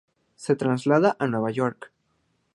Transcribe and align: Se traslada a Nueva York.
Se 0.35 0.55
traslada 0.55 1.15
a 1.19 1.27
Nueva 1.27 1.51
York. 1.51 1.91